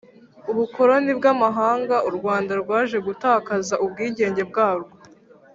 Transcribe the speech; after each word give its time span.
ubukoloni 0.51 1.11
bw‘amahanga 1.19 1.95
u 2.09 2.11
Rwanda 2.17 2.51
Rwaje 2.61 2.97
gutakaza 3.07 3.75
ubwigenge 3.85 4.41
bwarwo 4.49 4.91